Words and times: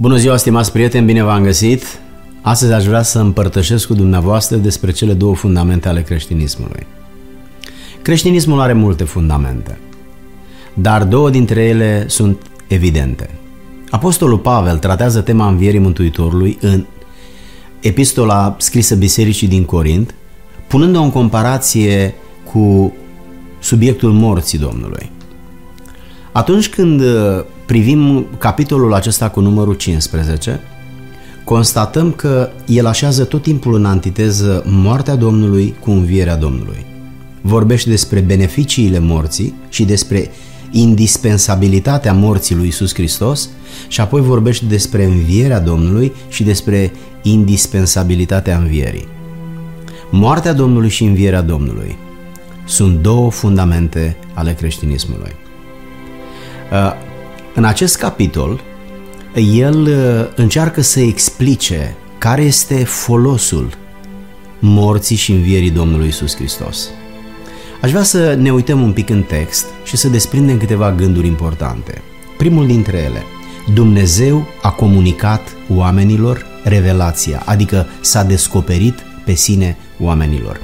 Bună 0.00 0.16
ziua, 0.16 0.36
stimați 0.36 0.72
prieteni, 0.72 1.06
bine 1.06 1.22
v-am 1.22 1.42
găsit! 1.42 1.84
Astăzi 2.42 2.72
aș 2.72 2.84
vrea 2.84 3.02
să 3.02 3.18
împărtășesc 3.18 3.86
cu 3.86 3.94
dumneavoastră 3.94 4.56
despre 4.56 4.90
cele 4.90 5.12
două 5.12 5.34
fundamente 5.34 5.88
ale 5.88 6.02
creștinismului. 6.02 6.86
Creștinismul 8.02 8.60
are 8.60 8.72
multe 8.72 9.04
fundamente, 9.04 9.78
dar 10.74 11.04
două 11.04 11.30
dintre 11.30 11.64
ele 11.64 12.04
sunt 12.08 12.42
evidente. 12.68 13.30
Apostolul 13.90 14.38
Pavel 14.38 14.78
tratează 14.78 15.20
tema 15.20 15.48
învierii 15.48 15.78
Mântuitorului 15.78 16.58
în 16.60 16.84
epistola 17.80 18.56
scrisă 18.58 18.94
bisericii 18.94 19.48
din 19.48 19.64
Corint, 19.64 20.14
punând-o 20.66 21.02
în 21.02 21.10
comparație 21.10 22.14
cu 22.52 22.92
subiectul 23.58 24.12
morții 24.12 24.58
Domnului. 24.58 25.10
Atunci 26.32 26.68
când 26.68 27.00
uh, 27.00 27.44
privim 27.68 28.26
capitolul 28.38 28.94
acesta 28.94 29.28
cu 29.28 29.40
numărul 29.40 29.74
15, 29.74 30.60
constatăm 31.44 32.12
că 32.12 32.50
el 32.66 32.86
așează 32.86 33.24
tot 33.24 33.42
timpul 33.42 33.74
în 33.74 33.84
antiteză 33.84 34.62
moartea 34.66 35.14
Domnului 35.14 35.74
cu 35.80 35.90
învierea 35.90 36.36
Domnului. 36.36 36.86
Vorbește 37.40 37.90
despre 37.90 38.20
beneficiile 38.20 38.98
morții 38.98 39.54
și 39.68 39.84
despre 39.84 40.30
indispensabilitatea 40.70 42.12
morții 42.12 42.54
lui 42.54 42.66
Isus 42.66 42.94
Hristos 42.94 43.48
și 43.88 44.00
apoi 44.00 44.20
vorbește 44.20 44.64
despre 44.64 45.04
învierea 45.04 45.60
Domnului 45.60 46.12
și 46.28 46.42
despre 46.42 46.92
indispensabilitatea 47.22 48.56
învierii. 48.56 49.08
Moartea 50.10 50.52
Domnului 50.52 50.88
și 50.88 51.04
învierea 51.04 51.42
Domnului 51.42 51.96
sunt 52.64 52.98
două 52.98 53.30
fundamente 53.30 54.16
ale 54.34 54.52
creștinismului. 54.52 55.32
Uh, 57.58 57.64
în 57.64 57.70
acest 57.70 57.96
capitol, 57.96 58.60
el 59.34 59.82
uh, 59.82 60.32
încearcă 60.36 60.80
să 60.80 61.00
explice 61.00 61.96
care 62.18 62.42
este 62.42 62.84
folosul 62.84 63.70
morții 64.58 65.16
și 65.16 65.32
învierii 65.32 65.70
Domnului 65.70 66.08
Isus 66.08 66.34
Hristos. 66.34 66.88
Aș 67.82 67.90
vrea 67.90 68.02
să 68.02 68.34
ne 68.34 68.52
uităm 68.52 68.82
un 68.82 68.92
pic 68.92 69.08
în 69.08 69.22
text 69.22 69.66
și 69.84 69.96
să 69.96 70.08
desprindem 70.08 70.58
câteva 70.58 70.92
gânduri 70.92 71.26
importante. 71.26 72.02
Primul 72.36 72.66
dintre 72.66 72.96
ele, 72.96 73.22
Dumnezeu 73.74 74.46
a 74.62 74.70
comunicat 74.70 75.42
oamenilor 75.74 76.46
revelația, 76.64 77.42
adică 77.44 77.86
s-a 78.00 78.22
descoperit 78.22 78.98
pe 79.24 79.34
sine 79.34 79.76
oamenilor. 80.00 80.60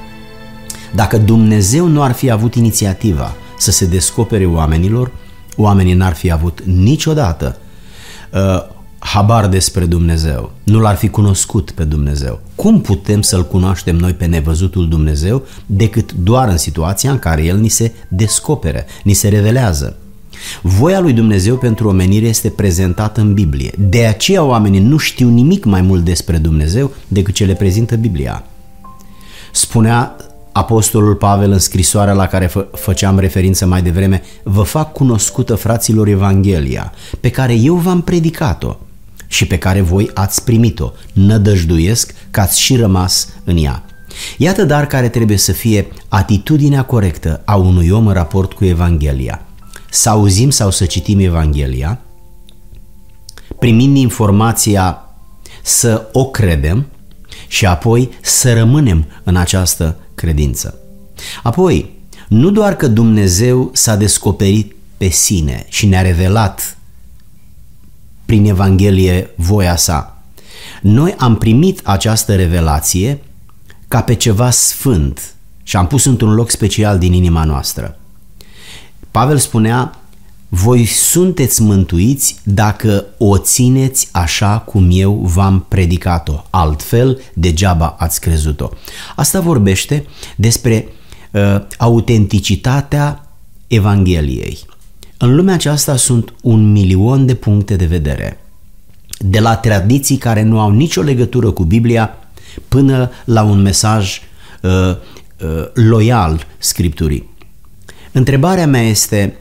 Dacă 0.93 1.17
Dumnezeu 1.17 1.87
nu 1.87 2.01
ar 2.01 2.11
fi 2.11 2.29
avut 2.29 2.55
inițiativa 2.55 3.35
să 3.57 3.71
se 3.71 3.85
descopere 3.85 4.45
oamenilor, 4.45 5.11
oamenii 5.55 5.93
n-ar 5.93 6.13
fi 6.13 6.31
avut 6.31 6.61
niciodată 6.63 7.57
uh, 8.33 8.73
habar 8.99 9.47
despre 9.47 9.85
Dumnezeu, 9.85 10.51
nu 10.63 10.79
l-ar 10.79 10.95
fi 10.95 11.09
cunoscut 11.09 11.71
pe 11.71 11.83
Dumnezeu. 11.83 12.39
Cum 12.55 12.81
putem 12.81 13.21
să-L 13.21 13.47
cunoaștem 13.47 13.95
noi 13.95 14.13
pe 14.13 14.25
nevăzutul 14.25 14.89
Dumnezeu 14.89 15.43
decât 15.65 16.13
doar 16.13 16.47
în 16.47 16.57
situația 16.57 17.11
în 17.11 17.19
care 17.19 17.43
El 17.43 17.57
ni 17.57 17.67
se 17.67 17.91
descopere, 18.07 18.85
ni 19.03 19.13
se 19.13 19.27
revelează? 19.27 19.97
Voia 20.61 20.99
lui 20.99 21.13
Dumnezeu 21.13 21.55
pentru 21.55 21.87
omenire 21.87 22.27
este 22.27 22.49
prezentată 22.49 23.21
în 23.21 23.33
Biblie. 23.33 23.71
De 23.77 24.05
aceea 24.05 24.43
oamenii 24.43 24.79
nu 24.79 24.97
știu 24.97 25.29
nimic 25.29 25.65
mai 25.65 25.81
mult 25.81 26.03
despre 26.03 26.37
Dumnezeu 26.37 26.91
decât 27.07 27.33
ce 27.33 27.45
le 27.45 27.53
prezintă 27.53 27.95
Biblia. 27.95 28.43
Spunea 29.51 30.15
Apostolul 30.57 31.15
Pavel 31.15 31.51
în 31.51 31.59
scrisoarea 31.59 32.13
la 32.13 32.27
care 32.27 32.45
fă, 32.45 32.67
făceam 32.73 33.19
referință 33.19 33.65
mai 33.65 33.81
devreme, 33.81 34.21
vă 34.43 34.61
fac 34.61 34.91
cunoscută 34.91 35.55
fraților 35.55 36.07
Evanghelia, 36.07 36.93
pe 37.19 37.29
care 37.29 37.53
eu 37.53 37.75
v-am 37.75 38.01
predicat-o 38.01 38.77
și 39.27 39.47
pe 39.47 39.57
care 39.57 39.81
voi 39.81 40.09
ați 40.13 40.43
primit-o. 40.43 40.91
Nădăjduiesc 41.13 42.13
că 42.31 42.39
ați 42.39 42.61
și 42.61 42.75
rămas 42.75 43.27
în 43.43 43.57
ea. 43.57 43.83
Iată 44.37 44.63
dar 44.63 44.87
care 44.87 45.09
trebuie 45.09 45.37
să 45.37 45.51
fie 45.51 45.87
atitudinea 46.07 46.83
corectă 46.83 47.41
a 47.45 47.55
unui 47.55 47.89
om 47.89 48.07
în 48.07 48.13
raport 48.13 48.53
cu 48.53 48.65
Evanghelia. 48.65 49.41
Să 49.89 50.09
auzim 50.09 50.49
sau 50.49 50.71
să 50.71 50.85
citim 50.85 51.19
Evanghelia, 51.19 51.99
primind 53.59 53.97
informația 53.97 55.09
să 55.63 56.07
o 56.11 56.25
credem 56.25 56.85
și 57.47 57.65
apoi 57.65 58.09
să 58.21 58.53
rămânem 58.53 59.05
în 59.23 59.35
această 59.35 59.95
credință. 60.15 60.79
Apoi, 61.43 61.93
nu 62.27 62.49
doar 62.49 62.75
că 62.75 62.87
Dumnezeu 62.87 63.69
s-a 63.73 63.95
descoperit 63.95 64.75
pe 64.97 65.07
sine 65.07 65.65
și 65.69 65.85
ne-a 65.85 66.01
revelat 66.01 66.77
prin 68.25 68.45
Evanghelie 68.45 69.29
voia 69.35 69.75
sa. 69.75 70.23
Noi 70.81 71.15
am 71.17 71.37
primit 71.37 71.81
această 71.83 72.35
revelație 72.35 73.21
ca 73.87 74.01
pe 74.01 74.13
ceva 74.13 74.49
sfânt 74.49 75.35
și 75.63 75.77
am 75.77 75.87
pus 75.87 76.05
într-un 76.05 76.33
loc 76.33 76.49
special 76.49 76.97
din 76.97 77.13
inima 77.13 77.43
noastră. 77.43 77.97
Pavel 79.11 79.37
spunea, 79.37 79.99
voi 80.49 80.85
sunteți 80.85 81.61
mântuiți 81.61 82.35
dacă 82.43 83.05
o 83.17 83.37
țineți 83.37 84.09
așa 84.11 84.57
cum 84.57 84.87
eu 84.91 85.13
v-am 85.13 85.65
predicat-o, 85.67 86.43
altfel 86.49 87.21
degeaba 87.33 87.95
ați 87.99 88.21
crezut-o. 88.21 88.69
Asta 89.15 89.39
vorbește 89.39 90.05
despre 90.35 90.87
uh, 91.31 91.61
autenticitatea 91.77 93.27
Evangheliei. 93.67 94.59
În 95.17 95.35
lumea 95.35 95.53
aceasta 95.53 95.95
sunt 95.95 96.33
un 96.41 96.71
milion 96.71 97.25
de 97.25 97.33
puncte 97.33 97.75
de 97.75 97.85
vedere, 97.85 98.39
de 99.19 99.39
la 99.39 99.55
tradiții 99.55 100.17
care 100.17 100.41
nu 100.41 100.59
au 100.59 100.71
nicio 100.71 101.01
legătură 101.01 101.51
cu 101.51 101.63
Biblia 101.63 102.17
până 102.67 103.11
la 103.25 103.43
un 103.43 103.61
mesaj 103.61 104.21
uh, 104.61 104.71
uh, 104.71 105.65
loial 105.73 106.45
Scripturii. 106.57 107.29
Întrebarea 108.11 108.67
mea 108.67 108.81
este, 108.81 109.37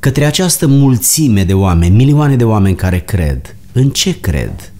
către 0.00 0.24
această 0.24 0.66
mulțime 0.66 1.44
de 1.44 1.54
oameni, 1.54 1.96
milioane 1.96 2.36
de 2.36 2.44
oameni 2.44 2.76
care 2.76 2.98
cred, 2.98 3.56
în 3.72 3.90
ce 3.90 4.20
cred? 4.20 4.72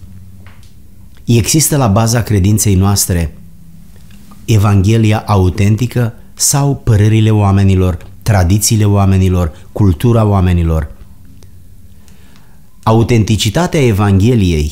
Există 1.25 1.77
la 1.77 1.87
baza 1.87 2.21
credinței 2.21 2.75
noastre 2.75 3.37
Evanghelia 4.45 5.23
autentică 5.25 6.13
sau 6.33 6.75
părerile 6.75 7.29
oamenilor, 7.31 7.97
tradițiile 8.21 8.85
oamenilor, 8.85 9.51
cultura 9.71 10.25
oamenilor? 10.25 10.91
Autenticitatea 12.83 13.85
Evangheliei 13.85 14.71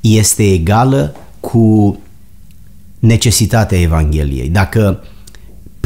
este 0.00 0.52
egală 0.52 1.16
cu 1.40 1.98
necesitatea 2.98 3.80
Evangheliei. 3.80 4.48
Dacă 4.48 5.04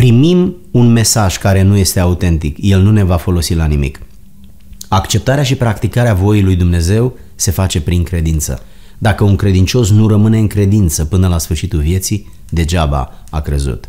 primim 0.01 0.57
un 0.71 0.93
mesaj 0.93 1.39
care 1.39 1.63
nu 1.63 1.77
este 1.77 2.01
autentic, 2.01 2.57
el 2.61 2.83
nu 2.83 2.91
ne 2.91 3.03
va 3.03 3.17
folosi 3.17 3.55
la 3.55 3.65
nimic. 3.65 4.01
Acceptarea 4.89 5.43
și 5.43 5.55
practicarea 5.55 6.15
voii 6.15 6.43
lui 6.43 6.57
Dumnezeu 6.57 7.17
se 7.35 7.51
face 7.51 7.81
prin 7.81 8.03
credință. 8.03 8.63
Dacă 8.99 9.25
un 9.25 9.37
credincios 9.37 9.91
nu 9.91 10.09
rămâne 10.09 10.39
în 10.39 10.47
credință 10.47 11.05
până 11.05 11.29
la 11.29 11.39
sfârșitul 11.39 11.79
vieții, 11.79 12.33
degeaba 12.49 13.13
a 13.31 13.41
crezut. 13.41 13.89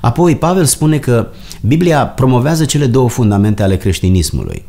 Apoi, 0.00 0.36
Pavel 0.36 0.64
spune 0.64 0.98
că 0.98 1.28
Biblia 1.60 2.06
promovează 2.06 2.64
cele 2.64 2.86
două 2.86 3.08
fundamente 3.08 3.62
ale 3.62 3.76
creștinismului. 3.76 4.64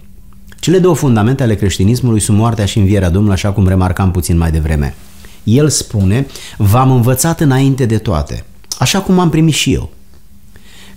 Cele 0.59 0.79
două 0.79 0.95
fundamente 0.95 1.43
ale 1.43 1.55
creștinismului 1.55 2.19
sunt 2.19 2.37
moartea 2.37 2.65
și 2.65 2.77
învierea 2.77 3.09
Domnului, 3.09 3.35
așa 3.35 3.51
cum 3.51 3.67
remarcam 3.67 4.11
puțin 4.11 4.37
mai 4.37 4.51
devreme. 4.51 4.95
El 5.43 5.69
spune, 5.69 6.27
v-am 6.57 6.91
învățat 6.91 7.39
înainte 7.39 7.85
de 7.85 7.97
toate, 7.97 8.45
așa 8.79 9.01
cum 9.01 9.19
am 9.19 9.29
primit 9.29 9.53
și 9.53 9.73
eu 9.73 9.89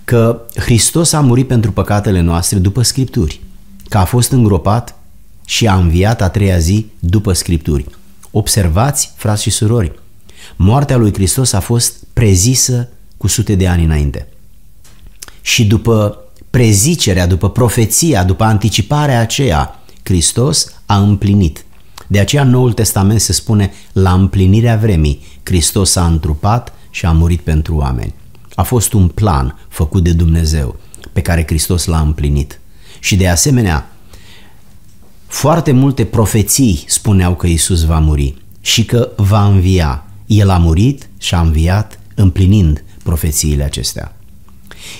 că 0.07 0.41
Hristos 0.55 1.13
a 1.13 1.19
murit 1.19 1.47
pentru 1.47 1.71
păcatele 1.71 2.19
noastre 2.19 2.57
după 2.57 2.81
Scripturi, 2.81 3.41
că 3.89 3.97
a 3.97 4.05
fost 4.05 4.31
îngropat 4.31 4.95
și 5.45 5.67
a 5.67 5.75
înviat 5.75 6.21
a 6.21 6.29
treia 6.29 6.57
zi 6.57 6.85
după 6.99 7.33
Scripturi. 7.33 7.85
Observați, 8.31 9.13
frați 9.15 9.41
și 9.41 9.49
surori, 9.49 9.91
moartea 10.55 10.97
lui 10.97 11.13
Hristos 11.13 11.53
a 11.53 11.59
fost 11.59 12.03
prezisă 12.13 12.89
cu 13.17 13.27
sute 13.27 13.55
de 13.55 13.67
ani 13.67 13.83
înainte. 13.83 14.27
Și 15.41 15.65
după 15.65 16.19
prezicerea, 16.49 17.27
după 17.27 17.49
profeția, 17.49 18.23
după 18.23 18.43
anticiparea 18.43 19.19
aceea, 19.19 19.83
Hristos 20.03 20.73
a 20.85 20.97
împlinit. 20.97 21.65
De 22.07 22.19
aceea 22.19 22.43
Noul 22.43 22.73
Testament 22.73 23.21
se 23.21 23.33
spune 23.33 23.73
la 23.91 24.13
împlinirea 24.13 24.77
vremii, 24.77 25.21
Hristos 25.43 25.95
a 25.95 26.05
întrupat 26.05 26.73
și 26.89 27.05
a 27.05 27.11
murit 27.11 27.41
pentru 27.41 27.75
oameni. 27.75 28.13
A 28.57 28.63
fost 28.63 28.93
un 28.93 29.07
plan 29.07 29.59
făcut 29.67 30.03
de 30.03 30.13
Dumnezeu 30.13 30.75
pe 31.13 31.21
care 31.21 31.43
Hristos 31.47 31.85
l-a 31.85 31.99
împlinit. 31.99 32.59
Și 32.99 33.15
de 33.15 33.27
asemenea, 33.27 33.91
foarte 35.27 35.71
multe 35.71 36.05
profeții 36.05 36.83
spuneau 36.87 37.35
că 37.35 37.47
Isus 37.47 37.83
va 37.83 37.99
muri 37.99 38.35
și 38.61 38.85
că 38.85 39.11
va 39.15 39.45
învia. 39.45 40.05
El 40.25 40.49
a 40.49 40.57
murit 40.57 41.09
și 41.17 41.35
a 41.35 41.41
înviat 41.41 41.99
împlinind 42.15 42.83
profețiile 43.03 43.63
acestea. 43.63 44.15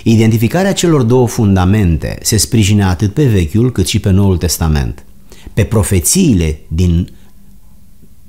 Identificarea 0.02 0.72
celor 0.72 1.02
două 1.02 1.28
fundamente 1.28 2.18
se 2.22 2.36
sprijine 2.36 2.84
atât 2.84 3.14
pe 3.14 3.26
Vechiul 3.26 3.72
cât 3.72 3.86
și 3.86 3.98
pe 3.98 4.10
Noul 4.10 4.36
Testament. 4.36 5.02
pe 5.54 5.64
profețiile 5.64 6.60
din 6.68 7.08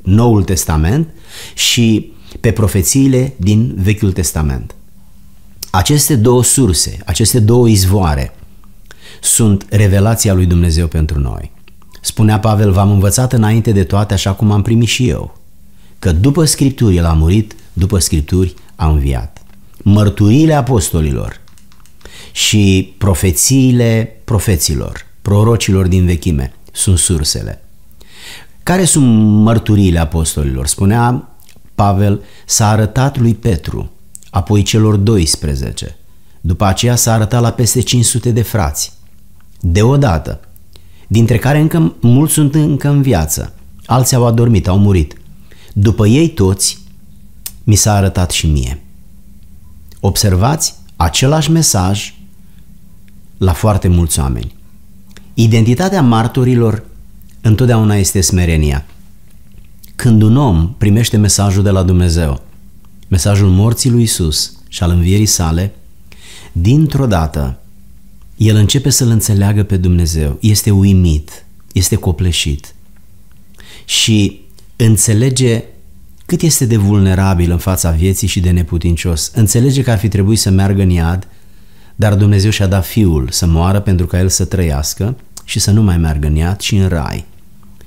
Noul 0.01 0.43
Testament 0.43 1.07
și 1.53 2.11
pe 2.39 2.51
profețiile 2.51 3.33
din 3.37 3.73
Vechiul 3.77 4.11
Testament. 4.11 4.75
Aceste 5.71 6.15
două 6.15 6.43
surse, 6.43 6.97
aceste 7.05 7.39
două 7.39 7.67
izvoare 7.67 8.35
sunt 9.21 9.65
revelația 9.69 10.33
lui 10.33 10.45
Dumnezeu 10.45 10.87
pentru 10.87 11.19
noi. 11.19 11.51
Spunea 12.01 12.39
Pavel, 12.39 12.71
v-am 12.71 12.91
învățat 12.91 13.33
înainte 13.33 13.71
de 13.71 13.83
toate 13.83 14.13
așa 14.13 14.33
cum 14.33 14.51
am 14.51 14.61
primit 14.61 14.87
și 14.87 15.09
eu, 15.09 15.37
că 15.99 16.11
după 16.11 16.45
Scripturi 16.45 16.95
el 16.95 17.05
a 17.05 17.13
murit, 17.13 17.55
după 17.73 17.99
Scripturi 17.99 18.53
a 18.75 18.87
înviat. 18.87 19.41
Mărturiile 19.77 20.53
apostolilor 20.53 21.41
și 22.31 22.93
profețiile 22.97 24.21
profeților, 24.23 25.05
prorocilor 25.21 25.87
din 25.87 26.05
vechime 26.05 26.53
sunt 26.71 26.97
sursele. 26.97 27.63
Care 28.63 28.83
sunt 28.83 29.05
mărturiile 29.43 29.99
apostolilor? 29.99 30.67
Spunea 30.67 31.29
Pavel, 31.75 32.21
s-a 32.45 32.69
arătat 32.69 33.17
lui 33.17 33.33
Petru, 33.33 33.91
apoi 34.29 34.61
celor 34.61 34.95
12. 34.95 35.97
După 36.41 36.65
aceea 36.65 36.95
s-a 36.95 37.13
arătat 37.13 37.41
la 37.41 37.51
peste 37.51 37.81
500 37.81 38.31
de 38.31 38.41
frați. 38.41 38.93
Deodată, 39.59 40.39
dintre 41.07 41.37
care 41.37 41.59
încă 41.59 41.95
mulți 41.99 42.33
sunt 42.33 42.55
încă 42.55 42.89
în 42.89 43.01
viață, 43.01 43.53
alții 43.85 44.15
au 44.15 44.25
adormit, 44.25 44.67
au 44.67 44.79
murit. 44.79 45.13
După 45.73 46.07
ei 46.07 46.29
toți, 46.29 46.79
mi 47.63 47.75
s-a 47.75 47.93
arătat 47.93 48.31
și 48.31 48.47
mie. 48.47 48.81
Observați 49.99 50.75
același 50.95 51.51
mesaj 51.51 52.13
la 53.37 53.53
foarte 53.53 53.87
mulți 53.87 54.19
oameni. 54.19 54.55
Identitatea 55.33 56.01
martorilor 56.01 56.83
întotdeauna 57.41 57.95
este 57.95 58.21
smerenia. 58.21 58.85
Când 59.95 60.21
un 60.21 60.37
om 60.37 60.73
primește 60.77 61.17
mesajul 61.17 61.63
de 61.63 61.69
la 61.69 61.83
Dumnezeu, 61.83 62.41
mesajul 63.09 63.49
morții 63.49 63.89
lui 63.89 64.03
Isus 64.03 64.53
și 64.67 64.83
al 64.83 64.89
învierii 64.89 65.25
sale, 65.25 65.73
dintr-o 66.51 67.05
dată 67.05 67.59
el 68.37 68.55
începe 68.55 68.89
să-L 68.89 69.09
înțeleagă 69.09 69.63
pe 69.63 69.77
Dumnezeu, 69.77 70.37
este 70.41 70.71
uimit, 70.71 71.45
este 71.73 71.95
copleșit 71.95 72.73
și 73.85 74.41
înțelege 74.75 75.63
cât 76.25 76.41
este 76.41 76.65
de 76.65 76.77
vulnerabil 76.77 77.51
în 77.51 77.57
fața 77.57 77.91
vieții 77.91 78.27
și 78.27 78.39
de 78.39 78.49
neputincios. 78.49 79.31
Înțelege 79.35 79.81
că 79.81 79.91
ar 79.91 79.97
fi 79.97 80.07
trebuit 80.07 80.39
să 80.39 80.49
meargă 80.49 80.81
în 80.81 80.89
iad, 80.89 81.27
dar 81.95 82.15
Dumnezeu 82.15 82.49
și-a 82.49 82.67
dat 82.67 82.85
Fiul 82.85 83.27
să 83.31 83.45
moară 83.45 83.79
pentru 83.79 84.05
ca 84.05 84.19
El 84.19 84.29
să 84.29 84.45
trăiască 84.45 85.15
și 85.43 85.59
să 85.59 85.71
nu 85.71 85.81
mai 85.81 85.97
meargă 85.97 86.27
în 86.27 86.35
iad, 86.35 86.57
ci 86.57 86.71
în 86.71 86.87
rai. 86.87 87.25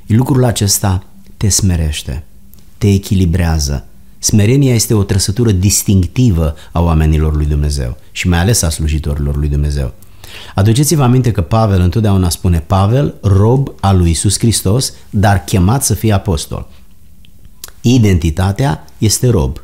Lucrul 0.06 0.44
acesta 0.44 1.04
te 1.36 1.48
smerește, 1.48 2.24
te 2.78 2.88
echilibrează. 2.88 3.86
Smerenia 4.22 4.74
este 4.74 4.94
o 4.94 5.02
trăsătură 5.02 5.50
distinctivă 5.52 6.54
a 6.72 6.80
oamenilor 6.80 7.36
lui 7.36 7.46
Dumnezeu 7.46 7.96
și 8.10 8.28
mai 8.28 8.38
ales 8.38 8.62
a 8.62 8.70
slujitorilor 8.70 9.36
lui 9.36 9.48
Dumnezeu. 9.48 9.94
Aduceți-vă 10.54 11.02
aminte 11.02 11.30
că 11.30 11.40
Pavel 11.40 11.80
întotdeauna 11.80 12.28
spune 12.28 12.58
Pavel, 12.58 13.14
rob 13.22 13.72
al 13.80 13.98
lui 13.98 14.10
Isus 14.10 14.38
Hristos, 14.38 14.92
dar 15.10 15.44
chemat 15.44 15.84
să 15.84 15.94
fie 15.94 16.12
apostol. 16.12 16.68
Identitatea 17.80 18.84
este 18.98 19.28
rob. 19.28 19.60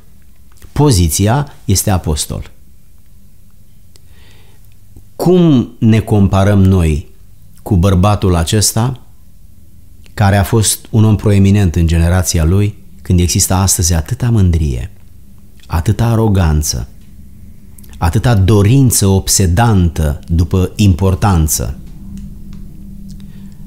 Poziția 0.73 1.55
este 1.65 1.91
apostol. 1.91 2.51
Cum 5.17 5.73
ne 5.79 6.01
comparăm 6.01 6.63
noi 6.63 7.09
cu 7.63 7.77
bărbatul 7.77 8.35
acesta 8.35 9.01
care 10.15 10.37
a 10.37 10.43
fost 10.43 10.87
un 10.91 11.05
om 11.05 11.17
proeminent 11.17 11.77
în 11.77 11.87
generația 11.87 12.45
lui 12.45 12.87
când 13.09 13.21
există 13.21 13.55
astăzi 13.55 13.95
atâta 13.95 14.31
mândrie, 14.31 14.91
atâta 15.67 16.07
aroganță, 16.07 16.89
atâta 17.99 18.35
dorință 18.35 19.07
obsedantă 19.07 20.21
după 20.27 20.73
importanță. 20.77 21.79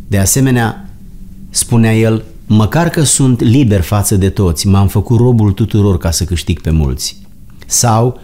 De 0.07 0.17
asemenea, 0.17 0.89
spunea 1.49 1.97
el, 1.97 2.23
măcar 2.45 2.89
că 2.89 3.03
sunt 3.03 3.41
liber 3.41 3.81
față 3.81 4.15
de 4.15 4.29
toți, 4.29 4.67
m-am 4.67 4.87
făcut 4.87 5.17
robul 5.19 5.51
tuturor 5.51 5.97
ca 5.97 6.11
să 6.11 6.23
câștig 6.23 6.61
pe 6.61 6.69
mulți. 6.69 7.17
Sau, 7.65 8.19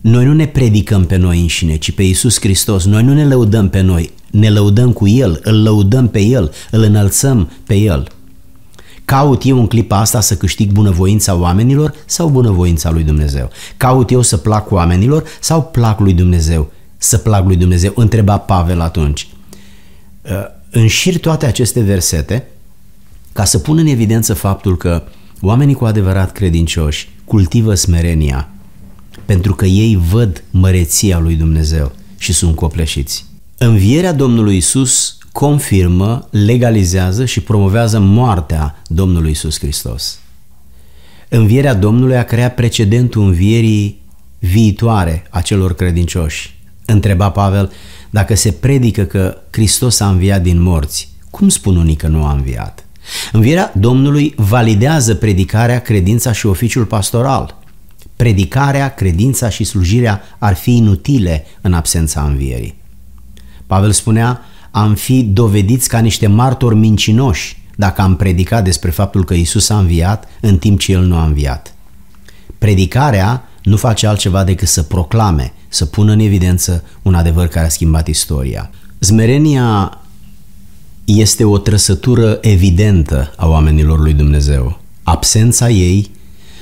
noi 0.00 0.24
nu 0.24 0.32
ne 0.32 0.46
predicăm 0.46 1.04
pe 1.04 1.16
noi 1.16 1.40
înșine, 1.40 1.76
ci 1.76 1.92
pe 1.92 2.02
Iisus 2.02 2.40
Hristos, 2.40 2.84
noi 2.84 3.02
nu 3.02 3.14
ne 3.14 3.26
lăudăm 3.26 3.68
pe 3.68 3.80
noi, 3.80 4.10
ne 4.30 4.50
lăudăm 4.50 4.92
cu 4.92 5.08
El, 5.08 5.40
îl 5.42 5.62
lăudăm 5.62 6.08
pe 6.08 6.20
El, 6.20 6.52
îl 6.70 6.82
înălțăm 6.82 7.50
pe 7.66 7.74
El. 7.74 8.08
Caut 9.10 9.44
eu 9.44 9.58
în 9.58 9.66
clipa 9.66 9.98
asta 9.98 10.20
să 10.20 10.36
câștig 10.36 10.70
bunăvoința 10.70 11.34
oamenilor 11.34 11.94
sau 12.06 12.28
bunăvoința 12.28 12.90
lui 12.90 13.02
Dumnezeu? 13.02 13.50
Caut 13.76 14.10
eu 14.10 14.22
să 14.22 14.36
plac 14.36 14.70
oamenilor 14.70 15.24
sau 15.40 15.62
plac 15.62 16.00
lui 16.00 16.12
Dumnezeu? 16.12 16.72
Să 16.96 17.18
plac 17.18 17.46
lui 17.46 17.56
Dumnezeu? 17.56 17.92
Întreba 17.96 18.38
Pavel 18.38 18.80
atunci. 18.80 19.28
Uh, 20.22 20.30
înșir 20.70 21.18
toate 21.18 21.46
aceste 21.46 21.80
versete 21.80 22.46
ca 23.32 23.44
să 23.44 23.58
pun 23.58 23.78
în 23.78 23.86
evidență 23.86 24.34
faptul 24.34 24.76
că 24.76 25.02
oamenii 25.40 25.74
cu 25.74 25.84
adevărat 25.84 26.32
credincioși 26.32 27.08
cultivă 27.24 27.74
smerenia 27.74 28.48
pentru 29.24 29.54
că 29.54 29.64
ei 29.64 30.00
văd 30.10 30.44
măreția 30.50 31.18
lui 31.18 31.34
Dumnezeu 31.34 31.92
și 32.18 32.32
sunt 32.32 32.54
copleșiți. 32.54 33.24
Învierea 33.58 34.12
Domnului 34.12 34.56
Isus 34.56 35.18
confirmă, 35.32 36.28
legalizează 36.30 37.24
și 37.24 37.40
promovează 37.40 37.98
moartea 37.98 38.82
Domnului 38.86 39.30
Isus 39.30 39.58
Hristos. 39.58 40.18
Învierea 41.28 41.74
Domnului 41.74 42.16
a 42.16 42.24
creat 42.24 42.54
precedentul 42.54 43.22
învierii 43.22 44.00
viitoare 44.38 45.26
a 45.30 45.40
celor 45.40 45.74
credincioși. 45.74 46.58
Întreba 46.84 47.30
Pavel, 47.30 47.72
dacă 48.10 48.34
se 48.34 48.52
predică 48.52 49.04
că 49.04 49.36
Hristos 49.50 50.00
a 50.00 50.08
înviat 50.08 50.42
din 50.42 50.62
morți, 50.62 51.08
cum 51.30 51.48
spun 51.48 51.76
unii 51.76 51.94
că 51.94 52.06
nu 52.06 52.24
a 52.24 52.32
înviat? 52.32 52.84
Învierea 53.32 53.72
Domnului 53.76 54.34
validează 54.36 55.14
predicarea, 55.14 55.80
credința 55.80 56.32
și 56.32 56.46
oficiul 56.46 56.84
pastoral. 56.84 57.58
Predicarea, 58.16 58.94
credința 58.94 59.48
și 59.48 59.64
slujirea 59.64 60.22
ar 60.38 60.54
fi 60.54 60.76
inutile 60.76 61.46
în 61.60 61.72
absența 61.72 62.22
învierii. 62.22 62.74
Pavel 63.66 63.92
spunea, 63.92 64.40
am 64.70 64.94
fi 64.94 65.22
dovediți 65.22 65.88
ca 65.88 65.98
niște 65.98 66.26
martori 66.26 66.74
mincinoși 66.74 67.62
dacă 67.76 68.00
am 68.00 68.16
predicat 68.16 68.64
despre 68.64 68.90
faptul 68.90 69.24
că 69.24 69.34
Isus 69.34 69.68
a 69.68 69.78
înviat 69.78 70.28
în 70.40 70.58
timp 70.58 70.78
ce 70.78 70.92
El 70.92 71.02
nu 71.02 71.16
a 71.16 71.24
înviat. 71.24 71.74
Predicarea 72.58 73.48
nu 73.62 73.76
face 73.76 74.06
altceva 74.06 74.44
decât 74.44 74.68
să 74.68 74.82
proclame, 74.82 75.52
să 75.68 75.84
pună 75.86 76.12
în 76.12 76.18
evidență 76.18 76.84
un 77.02 77.14
adevăr 77.14 77.46
care 77.46 77.66
a 77.66 77.68
schimbat 77.68 78.08
istoria. 78.08 78.70
Zmerenia 79.00 80.00
este 81.04 81.44
o 81.44 81.58
trăsătură 81.58 82.38
evidentă 82.40 83.32
a 83.36 83.46
oamenilor 83.46 83.98
lui 83.98 84.12
Dumnezeu. 84.12 84.80
Absența 85.02 85.70
ei 85.70 86.10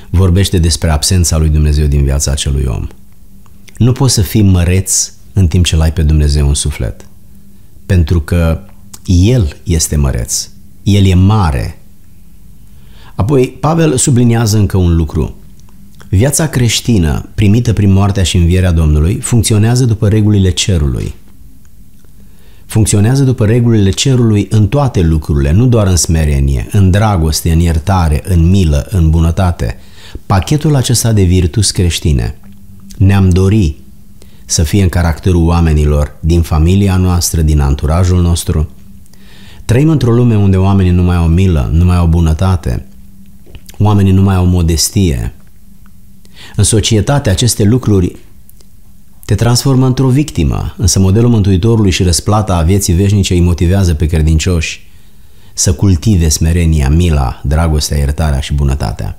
vorbește 0.09 0.57
despre 0.57 0.89
absența 0.89 1.37
lui 1.37 1.49
Dumnezeu 1.49 1.85
din 1.85 2.03
viața 2.03 2.31
acelui 2.31 2.65
om. 2.67 2.87
Nu 3.77 3.91
poți 3.91 4.13
să 4.13 4.21
fii 4.21 4.41
măreț 4.41 5.11
în 5.33 5.47
timp 5.47 5.65
ce 5.65 5.75
l-ai 5.75 5.93
pe 5.93 6.01
Dumnezeu 6.01 6.47
în 6.47 6.53
suflet. 6.53 7.08
Pentru 7.89 8.21
că 8.21 8.59
El 9.05 9.57
este 9.63 9.95
măreț, 9.95 10.49
El 10.83 11.05
e 11.05 11.13
mare. 11.13 11.77
Apoi, 13.15 13.57
Pavel 13.59 13.97
subliniază 13.97 14.57
încă 14.57 14.77
un 14.77 14.95
lucru. 14.95 15.35
Viața 16.09 16.47
creștină, 16.47 17.29
primită 17.35 17.73
prin 17.73 17.91
moartea 17.91 18.23
și 18.23 18.37
învierea 18.37 18.71
Domnului, 18.71 19.15
funcționează 19.15 19.85
după 19.85 20.07
regulile 20.07 20.49
cerului. 20.49 21.13
Funcționează 22.65 23.23
după 23.23 23.45
regulile 23.45 23.89
cerului 23.89 24.47
în 24.49 24.67
toate 24.67 25.01
lucrurile, 25.01 25.51
nu 25.51 25.67
doar 25.67 25.87
în 25.87 25.95
smerenie, 25.95 26.67
în 26.71 26.91
dragoste, 26.91 27.51
în 27.51 27.59
iertare, 27.59 28.21
în 28.23 28.49
milă, 28.49 28.87
în 28.89 29.09
bunătate. 29.09 29.77
Pachetul 30.25 30.75
acesta 30.75 31.13
de 31.13 31.23
virtuți 31.23 31.73
creștine 31.73 32.37
ne-am 32.97 33.29
dori 33.29 33.75
să 34.49 34.63
fie 34.63 34.83
în 34.83 34.89
caracterul 34.89 35.45
oamenilor 35.45 36.15
din 36.19 36.41
familia 36.41 36.97
noastră, 36.97 37.41
din 37.41 37.59
anturajul 37.59 38.21
nostru. 38.21 38.69
Trăim 39.65 39.89
într-o 39.89 40.11
lume 40.11 40.37
unde 40.37 40.57
oamenii 40.57 40.91
nu 40.91 41.03
mai 41.03 41.15
au 41.15 41.27
milă, 41.27 41.69
nu 41.73 41.85
mai 41.85 41.95
au 41.95 42.07
bunătate, 42.07 42.85
oamenii 43.77 44.11
nu 44.11 44.21
mai 44.21 44.35
au 44.35 44.45
modestie. 44.45 45.33
În 46.55 46.63
societate 46.63 47.29
aceste 47.29 47.63
lucruri 47.63 48.15
te 49.25 49.35
transformă 49.35 49.85
într-o 49.85 50.09
victimă, 50.09 50.73
însă 50.77 50.99
modelul 50.99 51.29
Mântuitorului 51.29 51.91
și 51.91 52.03
răsplata 52.03 52.55
a 52.55 52.61
vieții 52.61 52.93
veșnice 52.93 53.33
îi 53.33 53.39
motivează 53.39 53.93
pe 53.93 54.05
credincioși 54.05 54.87
să 55.53 55.73
cultive 55.73 56.29
smerenia, 56.29 56.89
mila, 56.89 57.41
dragostea, 57.43 57.97
iertarea 57.97 58.39
și 58.39 58.53
bunătatea. 58.53 59.18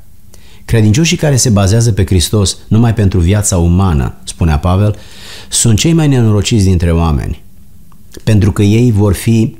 Credincioșii 0.70 1.16
care 1.16 1.36
se 1.36 1.48
bazează 1.48 1.92
pe 1.92 2.04
Hristos 2.04 2.56
numai 2.68 2.94
pentru 2.94 3.20
viața 3.20 3.58
umană, 3.58 4.14
spunea 4.24 4.58
Pavel, 4.58 4.96
sunt 5.48 5.78
cei 5.78 5.92
mai 5.92 6.08
nenorociți 6.08 6.64
dintre 6.64 6.92
oameni, 6.92 7.42
pentru 8.24 8.52
că 8.52 8.62
ei 8.62 8.90
vor 8.90 9.14
fi 9.14 9.56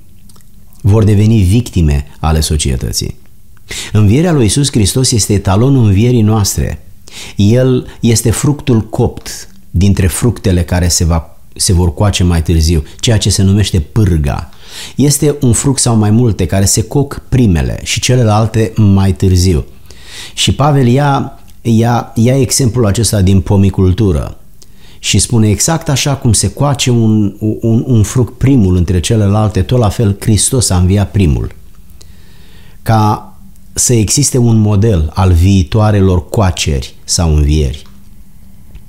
vor 0.81 1.05
deveni 1.05 1.43
victime 1.43 2.07
ale 2.21 2.41
societății. 2.41 3.17
Învierea 3.93 4.33
lui 4.33 4.45
Isus 4.45 4.71
Hristos 4.71 5.11
este 5.11 5.33
etalonul 5.33 5.85
învierii 5.85 6.23
noastre. 6.23 6.83
El 7.37 7.87
este 8.01 8.31
fructul 8.31 8.81
copt 8.81 9.49
dintre 9.71 10.07
fructele 10.07 10.63
care 10.63 10.89
se, 10.89 11.05
va, 11.05 11.39
se 11.57 11.73
vor 11.73 11.95
coace 11.95 12.25
mai 12.25 12.43
târziu, 12.43 12.83
ceea 13.01 13.19
ce 13.19 13.31
se 13.31 13.43
numește 13.43 13.81
pârga. 13.81 14.51
Este 14.97 15.37
un 15.41 15.53
fruct 15.53 15.81
sau 15.81 15.97
mai 15.97 16.11
multe 16.11 16.47
care 16.47 16.65
se 16.65 16.83
coc 16.83 17.23
primele 17.29 17.81
și 17.83 18.01
celelalte 18.01 18.73
mai 18.77 19.13
târziu. 19.13 19.65
Și 20.35 20.55
Pavel 20.55 20.87
ia, 20.87 21.39
ia, 21.63 22.13
ia 22.15 22.37
exemplul 22.41 22.87
acesta 22.87 23.23
din 23.23 23.41
pomicultură 23.41 24.35
și 24.99 25.19
spune 25.19 25.49
exact 25.49 25.89
așa 25.89 26.17
cum 26.17 26.33
se 26.33 26.53
coace 26.53 26.91
un, 26.91 27.35
un, 27.61 27.85
un 27.87 28.03
fruct 28.03 28.39
primul 28.39 28.77
între 28.77 29.01
celelalte, 29.01 29.63
tot 29.63 29.79
la 29.79 29.89
fel 29.89 30.17
Hristos 30.21 30.71
a 30.71 30.77
înviat 30.77 31.11
primul. 31.11 31.55
Ca 32.83 33.35
să 33.73 33.93
existe 33.93 34.39
un 34.39 34.57
model 34.57 35.11
al 35.15 35.33
viitoarelor 35.33 36.29
coaceri 36.29 36.95
sau 37.05 37.37
învieri. 37.37 37.83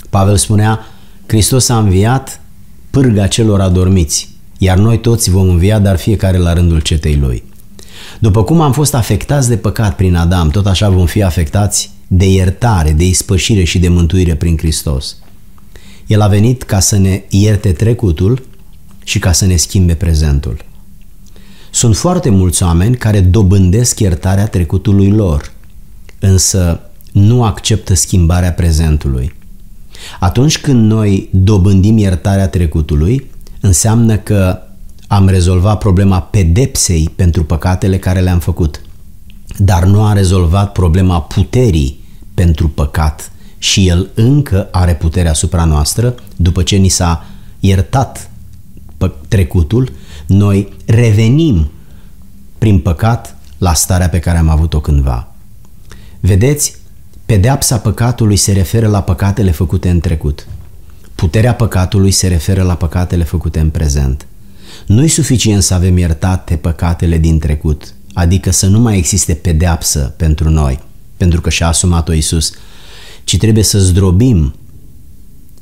Pavel 0.09 0.37
spunea, 0.37 0.79
Hristos 1.25 1.69
a 1.69 1.77
înviat 1.77 2.41
pârga 2.89 3.27
celor 3.27 3.61
adormiți, 3.61 4.29
iar 4.57 4.77
noi 4.77 4.99
toți 4.99 5.29
vom 5.29 5.49
învia, 5.49 5.79
dar 5.79 5.97
fiecare 5.97 6.37
la 6.37 6.53
rândul 6.53 6.79
cetei 6.79 7.15
lui. 7.15 7.43
După 8.19 8.43
cum 8.43 8.61
am 8.61 8.71
fost 8.71 8.93
afectați 8.93 9.49
de 9.49 9.57
păcat 9.57 9.95
prin 9.95 10.15
Adam, 10.15 10.49
tot 10.49 10.65
așa 10.65 10.89
vom 10.89 11.05
fi 11.05 11.23
afectați 11.23 11.91
de 12.07 12.29
iertare, 12.29 12.91
de 12.91 13.05
ispășire 13.07 13.63
și 13.63 13.79
de 13.79 13.87
mântuire 13.87 14.35
prin 14.35 14.57
Hristos. 14.57 15.17
El 16.07 16.21
a 16.21 16.27
venit 16.27 16.63
ca 16.63 16.79
să 16.79 16.97
ne 16.97 17.23
ierte 17.29 17.71
trecutul 17.71 18.45
și 19.03 19.19
ca 19.19 19.31
să 19.31 19.45
ne 19.45 19.55
schimbe 19.55 19.93
prezentul. 19.93 20.65
Sunt 21.71 21.95
foarte 21.95 22.29
mulți 22.29 22.63
oameni 22.63 22.95
care 22.95 23.19
dobândesc 23.19 23.99
iertarea 23.99 24.47
trecutului 24.47 25.11
lor, 25.11 25.51
însă 26.19 26.79
nu 27.11 27.43
acceptă 27.43 27.93
schimbarea 27.93 28.53
prezentului. 28.53 29.33
Atunci 30.19 30.59
când 30.59 30.91
noi 30.91 31.29
dobândim 31.31 31.97
iertarea 31.97 32.47
trecutului, 32.47 33.29
înseamnă 33.59 34.17
că 34.17 34.61
am 35.11 35.27
rezolvat 35.27 35.77
problema 35.77 36.21
pedepsei 36.21 37.09
pentru 37.15 37.43
păcatele 37.43 37.97
care 37.97 38.19
le-am 38.19 38.39
făcut, 38.39 38.81
dar 39.57 39.83
nu 39.83 40.03
a 40.03 40.13
rezolvat 40.13 40.71
problema 40.71 41.21
puterii 41.21 42.03
pentru 42.33 42.69
păcat 42.69 43.31
și 43.57 43.87
el 43.87 44.09
încă 44.13 44.67
are 44.71 44.95
puterea 44.95 45.31
asupra 45.31 45.65
noastră 45.65 46.15
după 46.35 46.63
ce 46.63 46.75
ni 46.75 46.87
s-a 46.87 47.25
iertat 47.59 48.29
trecutul, 49.27 49.91
noi 50.27 50.73
revenim 50.85 51.71
prin 52.57 52.79
păcat 52.79 53.37
la 53.57 53.73
starea 53.73 54.09
pe 54.09 54.19
care 54.19 54.37
am 54.37 54.49
avut-o 54.49 54.79
cândva. 54.79 55.27
Vedeți, 56.19 56.75
pedeapsa 57.25 57.77
păcatului 57.77 58.35
se 58.35 58.51
referă 58.51 58.87
la 58.87 59.01
păcatele 59.01 59.51
făcute 59.51 59.89
în 59.89 59.99
trecut. 59.99 60.47
Puterea 61.15 61.55
păcatului 61.55 62.11
se 62.11 62.27
referă 62.27 62.63
la 62.63 62.75
păcatele 62.75 63.23
făcute 63.23 63.59
în 63.59 63.69
prezent. 63.69 64.25
Nu-i 64.85 65.07
suficient 65.07 65.63
să 65.63 65.73
avem 65.73 65.97
iertate 65.97 66.55
păcatele 66.55 67.17
din 67.17 67.39
trecut, 67.39 67.93
adică 68.13 68.51
să 68.51 68.67
nu 68.67 68.79
mai 68.79 68.97
existe 68.97 69.33
pedeapsă 69.33 70.13
pentru 70.17 70.49
noi, 70.49 70.79
pentru 71.17 71.41
că 71.41 71.49
și-a 71.49 71.67
asumat-o 71.67 72.13
Isus, 72.13 72.51
ci 73.23 73.37
trebuie 73.37 73.63
să 73.63 73.79
zdrobim 73.79 74.55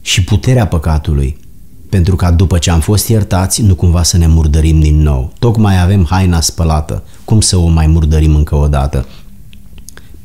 și 0.01 0.23
puterea 0.23 0.67
păcatului, 0.67 1.37
pentru 1.89 2.15
ca 2.15 2.31
după 2.31 2.57
ce 2.57 2.71
am 2.71 2.79
fost 2.79 3.07
iertați, 3.07 3.61
nu 3.61 3.75
cumva 3.75 4.03
să 4.03 4.17
ne 4.17 4.27
murdărim 4.27 4.79
din 4.79 5.01
nou. 5.01 5.33
Tocmai 5.39 5.81
avem 5.81 6.05
haina 6.09 6.41
spălată, 6.41 7.03
cum 7.25 7.41
să 7.41 7.57
o 7.57 7.67
mai 7.67 7.87
murdărim 7.87 8.35
încă 8.35 8.55
o 8.55 8.67
dată? 8.67 9.07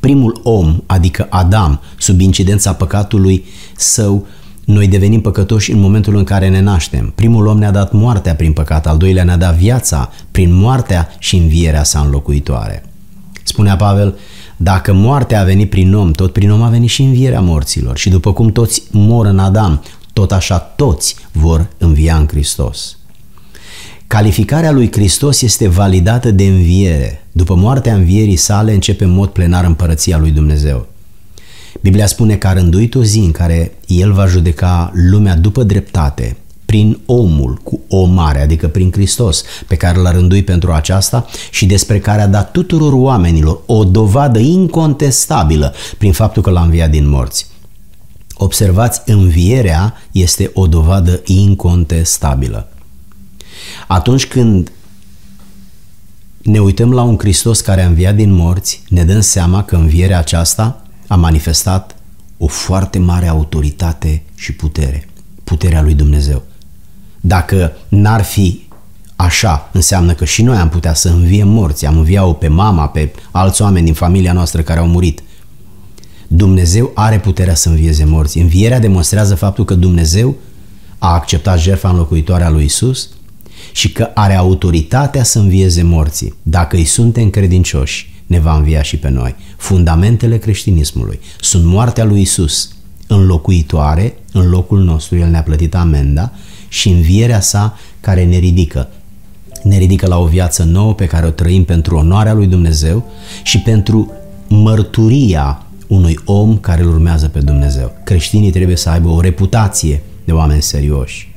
Primul 0.00 0.40
om, 0.42 0.82
adică 0.86 1.26
Adam, 1.30 1.80
sub 1.98 2.20
incidența 2.20 2.74
păcatului 2.74 3.44
său, 3.76 4.26
noi 4.64 4.88
devenim 4.88 5.20
păcătoși 5.20 5.72
în 5.72 5.80
momentul 5.80 6.16
în 6.16 6.24
care 6.24 6.48
ne 6.48 6.60
naștem. 6.60 7.12
Primul 7.14 7.46
om 7.46 7.58
ne-a 7.58 7.70
dat 7.70 7.92
moartea 7.92 8.34
prin 8.34 8.52
păcat, 8.52 8.86
al 8.86 8.96
doilea 8.96 9.24
ne-a 9.24 9.36
dat 9.36 9.54
viața 9.54 10.12
prin 10.30 10.54
moartea 10.54 11.08
și 11.18 11.36
învierea 11.36 11.82
sa 11.82 12.00
înlocuitoare. 12.00 12.84
Spunea 13.42 13.76
Pavel, 13.76 14.18
dacă 14.56 14.92
moartea 14.92 15.40
a 15.40 15.44
venit 15.44 15.70
prin 15.70 15.94
om, 15.94 16.12
tot 16.12 16.32
prin 16.32 16.50
om 16.50 16.62
a 16.62 16.68
venit 16.68 16.88
și 16.88 17.02
învierea 17.02 17.40
morților. 17.40 17.98
Și 17.98 18.08
după 18.08 18.32
cum 18.32 18.52
toți 18.52 18.82
mor 18.90 19.26
în 19.26 19.38
Adam, 19.38 19.82
tot 20.12 20.32
așa 20.32 20.58
toți 20.58 21.16
vor 21.32 21.68
învia 21.78 22.16
în 22.16 22.26
Hristos. 22.26 22.98
Calificarea 24.06 24.70
lui 24.70 24.92
Hristos 24.92 25.42
este 25.42 25.68
validată 25.68 26.30
de 26.30 26.44
înviere. 26.44 27.26
După 27.32 27.54
moartea 27.54 27.94
învierii 27.94 28.36
sale 28.36 28.72
începe 28.72 29.04
în 29.04 29.10
mod 29.10 29.28
plenar 29.28 29.64
împărăția 29.64 30.18
lui 30.18 30.30
Dumnezeu. 30.30 30.86
Biblia 31.84 32.06
spune 32.06 32.36
că 32.36 32.46
a 32.46 32.52
rânduit 32.52 32.94
o 32.94 33.02
zi 33.02 33.18
în 33.18 33.30
care 33.30 33.78
El 33.86 34.12
va 34.12 34.26
judeca 34.26 34.90
lumea 35.10 35.36
după 35.36 35.62
dreptate, 35.62 36.36
prin 36.64 37.00
omul 37.06 37.60
cu 37.62 37.80
o 37.88 38.04
mare, 38.04 38.40
adică 38.40 38.68
prin 38.68 38.92
Hristos, 38.92 39.42
pe 39.68 39.76
care 39.76 39.98
l-a 39.98 40.10
rânduit 40.10 40.44
pentru 40.44 40.72
aceasta 40.72 41.26
și 41.50 41.66
despre 41.66 42.00
care 42.00 42.20
a 42.20 42.26
dat 42.26 42.50
tuturor 42.50 42.92
oamenilor 42.92 43.60
o 43.66 43.84
dovadă 43.84 44.38
incontestabilă 44.38 45.74
prin 45.98 46.12
faptul 46.12 46.42
că 46.42 46.50
l-a 46.50 46.62
înviat 46.62 46.90
din 46.90 47.08
morți. 47.08 47.46
Observați, 48.34 49.00
învierea 49.06 49.94
este 50.12 50.50
o 50.54 50.66
dovadă 50.66 51.22
incontestabilă. 51.24 52.68
Atunci 53.86 54.26
când 54.26 54.72
ne 56.42 56.58
uităm 56.58 56.92
la 56.92 57.02
un 57.02 57.18
Hristos 57.18 57.60
care 57.60 57.82
a 57.82 57.86
înviat 57.86 58.14
din 58.14 58.32
morți, 58.32 58.82
ne 58.88 59.04
dăm 59.04 59.20
seama 59.20 59.64
că 59.64 59.76
învierea 59.76 60.18
aceasta 60.18 60.83
a 61.06 61.16
manifestat 61.16 61.96
o 62.38 62.46
foarte 62.46 62.98
mare 62.98 63.26
autoritate 63.26 64.22
și 64.34 64.52
putere, 64.52 65.08
puterea 65.44 65.82
lui 65.82 65.94
Dumnezeu. 65.94 66.42
Dacă 67.20 67.72
n-ar 67.88 68.22
fi 68.22 68.66
așa, 69.16 69.68
înseamnă 69.72 70.14
că 70.14 70.24
și 70.24 70.42
noi 70.42 70.56
am 70.56 70.68
putea 70.68 70.94
să 70.94 71.08
înviem 71.08 71.48
morți, 71.48 71.86
am 71.86 71.96
învia-o 71.96 72.32
pe 72.32 72.48
mama, 72.48 72.88
pe 72.88 73.12
alți 73.30 73.62
oameni 73.62 73.84
din 73.84 73.94
familia 73.94 74.32
noastră 74.32 74.62
care 74.62 74.80
au 74.80 74.86
murit– 74.86 75.22
Dumnezeu 76.36 76.90
are 76.94 77.18
puterea 77.18 77.54
să 77.54 77.68
învieze 77.68 78.04
morții. 78.04 78.40
Învierea 78.40 78.78
demonstrează 78.78 79.34
faptul 79.34 79.64
că 79.64 79.74
Dumnezeu 79.74 80.36
a 80.98 81.12
acceptat 81.12 81.58
jertfa 81.58 81.88
înlocuitoare 81.88 82.44
a 82.44 82.50
lui 82.50 82.64
Isus 82.64 83.08
și 83.72 83.92
că 83.92 84.10
are 84.14 84.34
autoritatea 84.34 85.22
să 85.22 85.38
învieze 85.38 85.82
morții. 85.82 86.34
Dacă 86.42 86.76
îi 86.76 86.84
suntem 86.84 87.30
credincioși, 87.30 88.13
ne 88.26 88.40
va 88.40 88.56
învia 88.56 88.82
și 88.82 88.96
pe 88.96 89.08
noi. 89.08 89.34
Fundamentele 89.56 90.38
creștinismului 90.38 91.20
sunt 91.40 91.64
moartea 91.64 92.04
lui 92.04 92.20
Isus, 92.20 92.68
înlocuitoare 93.06 94.18
în 94.32 94.48
locul 94.48 94.82
nostru, 94.82 95.16
El 95.16 95.28
ne-a 95.28 95.42
plătit 95.42 95.74
amenda 95.74 96.32
și 96.68 96.88
învierea 96.88 97.40
sa 97.40 97.78
care 98.00 98.24
ne 98.24 98.36
ridică. 98.36 98.88
Ne 99.62 99.78
ridică 99.78 100.06
la 100.06 100.18
o 100.18 100.26
viață 100.26 100.62
nouă 100.62 100.94
pe 100.94 101.06
care 101.06 101.26
o 101.26 101.30
trăim 101.30 101.64
pentru 101.64 101.96
onoarea 101.96 102.32
lui 102.32 102.46
Dumnezeu 102.46 103.10
și 103.42 103.58
pentru 103.58 104.12
mărturia 104.48 105.62
unui 105.86 106.18
om 106.24 106.58
care 106.58 106.82
îl 106.82 106.88
urmează 106.88 107.28
pe 107.28 107.38
Dumnezeu. 107.38 107.92
Creștinii 108.04 108.50
trebuie 108.50 108.76
să 108.76 108.88
aibă 108.88 109.08
o 109.08 109.20
reputație 109.20 110.02
de 110.24 110.32
oameni 110.32 110.62
serioși. 110.62 111.34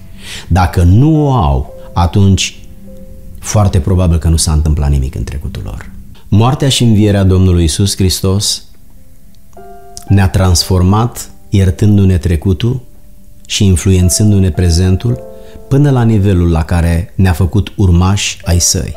Dacă 0.47 0.83
nu 0.83 1.25
o 1.25 1.31
au, 1.31 1.73
atunci 1.93 2.55
foarte 3.39 3.79
probabil 3.79 4.17
că 4.17 4.27
nu 4.27 4.35
s-a 4.35 4.51
întâmplat 4.51 4.89
nimic 4.89 5.15
în 5.15 5.23
trecutul 5.23 5.61
lor. 5.65 5.91
Moartea 6.29 6.69
și 6.69 6.83
învierea 6.83 7.23
Domnului 7.23 7.63
Isus 7.63 7.95
Hristos 7.95 8.63
ne-a 10.07 10.29
transformat 10.29 11.29
iertându-ne 11.49 12.17
trecutul 12.17 12.81
și 13.45 13.65
influențându-ne 13.65 14.51
prezentul 14.51 15.19
până 15.67 15.89
la 15.89 16.03
nivelul 16.03 16.51
la 16.51 16.63
care 16.63 17.13
ne-a 17.15 17.31
făcut 17.31 17.73
urmași 17.75 18.39
ai 18.43 18.59
săi. 18.59 18.95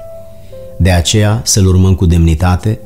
De 0.79 0.91
aceea 0.91 1.41
să-L 1.45 1.67
urmăm 1.67 1.95
cu 1.95 2.07
demnitate, 2.07 2.79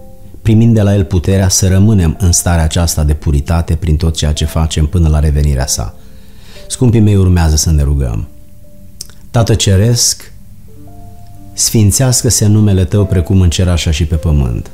primind 0.42 0.74
de 0.74 0.82
la 0.82 0.94
El 0.94 1.04
puterea 1.04 1.48
să 1.48 1.68
rămânem 1.68 2.16
în 2.20 2.32
starea 2.32 2.64
aceasta 2.64 3.04
de 3.04 3.14
puritate 3.14 3.74
prin 3.74 3.96
tot 3.96 4.16
ceea 4.16 4.32
ce 4.32 4.44
facem 4.44 4.86
până 4.86 5.08
la 5.08 5.18
revenirea 5.18 5.66
sa. 5.66 5.94
Scumpii 6.68 7.00
mei, 7.00 7.16
urmează 7.16 7.56
să 7.56 7.70
ne 7.70 7.82
rugăm. 7.82 8.28
Tată 9.30 9.54
Ceresc, 9.54 10.32
sfințească-se 11.54 12.46
numele 12.46 12.84
Tău 12.84 13.06
precum 13.06 13.40
în 13.40 13.50
cer 13.50 13.68
așa 13.68 13.90
și 13.90 14.04
pe 14.04 14.14
pământ. 14.14 14.70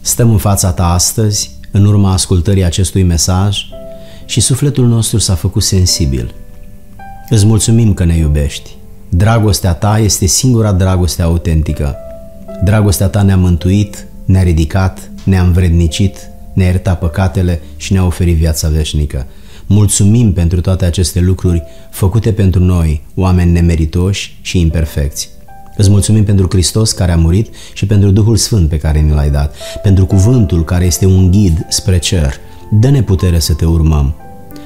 Stăm 0.00 0.30
în 0.30 0.38
fața 0.38 0.72
Ta 0.72 0.92
astăzi, 0.92 1.50
în 1.70 1.84
urma 1.84 2.12
ascultării 2.12 2.64
acestui 2.64 3.02
mesaj 3.02 3.58
și 4.26 4.40
sufletul 4.40 4.86
nostru 4.86 5.18
s-a 5.18 5.34
făcut 5.34 5.62
sensibil. 5.62 6.34
Îți 7.28 7.46
mulțumim 7.46 7.94
că 7.94 8.04
ne 8.04 8.16
iubești. 8.16 8.70
Dragostea 9.08 9.72
Ta 9.72 9.98
este 9.98 10.26
singura 10.26 10.72
dragoste 10.72 11.22
autentică. 11.22 11.96
Dragostea 12.64 13.08
Ta 13.08 13.22
ne-a 13.22 13.36
mântuit, 13.36 14.06
ne-a 14.24 14.42
ridicat, 14.42 15.10
ne-a 15.24 15.42
învrednicit, 15.42 16.18
ne-a 16.52 16.66
iertat 16.66 16.98
păcatele 16.98 17.60
și 17.76 17.92
ne-a 17.92 18.04
oferit 18.04 18.36
viața 18.36 18.68
veșnică. 18.68 19.26
Mulțumim 19.66 20.32
pentru 20.32 20.60
toate 20.60 20.84
aceste 20.84 21.20
lucruri 21.20 21.62
făcute 21.90 22.32
pentru 22.32 22.64
noi, 22.64 23.02
oameni 23.14 23.50
nemeritoși 23.50 24.38
și 24.40 24.60
imperfecți. 24.60 25.28
Îți 25.80 25.90
mulțumim 25.90 26.24
pentru 26.24 26.46
Hristos 26.50 26.92
care 26.92 27.12
a 27.12 27.16
murit 27.16 27.54
și 27.72 27.86
pentru 27.86 28.10
Duhul 28.10 28.36
Sfânt 28.36 28.68
pe 28.68 28.78
care 28.78 28.98
ni 28.98 29.12
l-ai 29.12 29.30
dat, 29.30 29.54
pentru 29.82 30.06
cuvântul 30.06 30.64
care 30.64 30.84
este 30.84 31.06
un 31.06 31.30
ghid 31.30 31.66
spre 31.68 31.98
cer. 31.98 32.34
Dă-ne 32.70 33.02
putere 33.02 33.38
să 33.38 33.54
te 33.54 33.64
urmăm. 33.64 34.14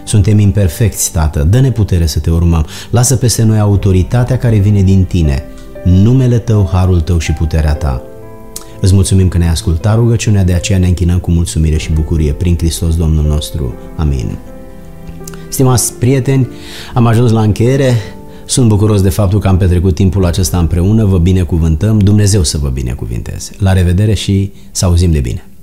Suntem 0.04 0.38
imperfecți, 0.38 1.12
Tată, 1.12 1.42
dă-ne 1.42 1.70
putere 1.70 2.06
să 2.06 2.18
te 2.18 2.30
urmăm. 2.30 2.66
Lasă 2.90 3.16
peste 3.16 3.42
noi 3.42 3.58
autoritatea 3.58 4.38
care 4.38 4.56
vine 4.56 4.82
din 4.82 5.04
tine, 5.04 5.42
numele 5.84 6.38
Tău, 6.38 6.68
harul 6.72 7.00
Tău 7.00 7.18
și 7.18 7.32
puterea 7.32 7.74
Ta. 7.74 8.02
Îți 8.80 8.94
mulțumim 8.94 9.28
că 9.28 9.38
ne-ai 9.38 9.50
ascultat 9.50 9.94
rugăciunea, 9.94 10.44
de 10.44 10.52
aceea 10.52 10.78
ne 10.78 10.86
închinăm 10.86 11.18
cu 11.18 11.30
mulțumire 11.30 11.76
și 11.76 11.92
bucurie 11.92 12.32
prin 12.32 12.56
Hristos 12.56 12.96
Domnul 12.96 13.24
nostru. 13.24 13.74
Amin. 13.96 14.36
Stimați 15.48 15.92
prieteni, 15.92 16.48
am 16.94 17.06
ajuns 17.06 17.30
la 17.30 17.42
încheiere. 17.42 17.94
Sunt 18.46 18.68
bucuros 18.68 19.02
de 19.02 19.08
faptul 19.08 19.38
că 19.38 19.48
am 19.48 19.56
petrecut 19.56 19.94
timpul 19.94 20.24
acesta 20.24 20.58
împreună, 20.58 21.04
vă 21.04 21.18
binecuvântăm, 21.18 21.98
Dumnezeu 21.98 22.42
să 22.42 22.58
vă 22.58 22.68
binecuvinteze. 22.68 23.52
La 23.58 23.72
revedere 23.72 24.14
și 24.14 24.52
să 24.70 24.84
auzim 24.84 25.10
de 25.10 25.20
bine! 25.20 25.44